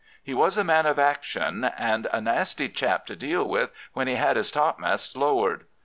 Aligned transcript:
He 0.23 0.33
was 0.33 0.57
a 0.57 0.63
man 0.63 0.87
of 0.87 0.97
action, 0.97 1.63
and 1.63 2.07
a 2.11 2.19
nasty 2.19 2.69
chap 2.69 3.05
to 3.05 3.15
deal 3.15 3.47
with 3.47 3.71
when 3.93 4.07
he 4.07 4.15
had 4.15 4.35
his 4.35 4.51
topmasts 4.51 5.15
lowered. 5.15 5.65